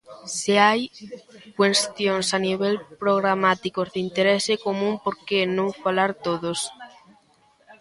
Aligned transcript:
Se 0.37 0.53
hai 0.65 0.81
cuestións 1.59 2.27
a 2.37 2.39
nivel 2.47 2.75
programático 3.03 3.81
de 3.91 3.97
interese 4.07 4.53
común, 4.65 4.93
por 5.03 5.15
que 5.27 5.39
non 5.57 5.69
falar 5.83 6.11
todos? 6.25 6.59